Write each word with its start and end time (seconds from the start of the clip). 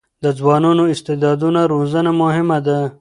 د 0.23 0.25
ځوانو 0.39 0.83
استعدادونو 0.93 1.61
روزنه 1.73 2.11
مهمه 2.21 2.57
ده. 2.67 2.79